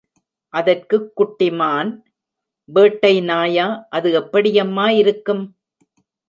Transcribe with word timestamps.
அதற்குக் 0.53 1.15
குட்டி 1.15 1.51
மான், 1.51 1.91
வேட்டை 2.69 3.21
நாயா 3.21 3.67
அது 3.89 4.11
எப்படி 4.13 4.51
யம்மா 4.61 4.87
இருக்கும்? 4.95 5.43